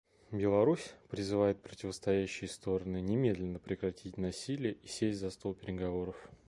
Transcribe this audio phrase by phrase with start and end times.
[0.31, 6.17] Беларусь призывает противостоящие стороны немедленно прекратить насилие и сесть за стол переговоров.